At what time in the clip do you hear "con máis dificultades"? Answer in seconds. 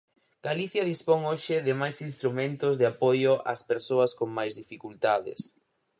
4.17-5.41